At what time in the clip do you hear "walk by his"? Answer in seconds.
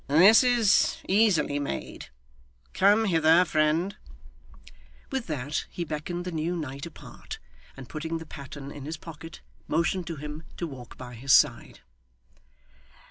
10.65-11.33